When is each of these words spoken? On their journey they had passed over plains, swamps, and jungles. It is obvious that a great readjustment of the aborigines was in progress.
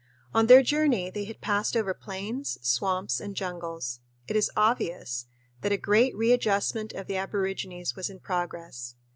On 0.33 0.47
their 0.47 0.63
journey 0.63 1.11
they 1.11 1.25
had 1.25 1.41
passed 1.41 1.77
over 1.77 1.93
plains, 1.93 2.57
swamps, 2.63 3.19
and 3.19 3.35
jungles. 3.35 3.99
It 4.27 4.35
is 4.35 4.49
obvious 4.57 5.27
that 5.61 5.71
a 5.71 5.77
great 5.77 6.15
readjustment 6.17 6.91
of 6.93 7.05
the 7.05 7.17
aborigines 7.17 7.95
was 7.95 8.09
in 8.09 8.19
progress. 8.19 8.95